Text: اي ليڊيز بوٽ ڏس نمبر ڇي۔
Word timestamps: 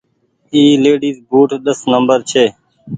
اي 0.53 0.63
ليڊيز 0.83 1.17
بوٽ 1.29 1.49
ڏس 1.65 1.79
نمبر 1.93 2.17
ڇي۔ 2.29 2.45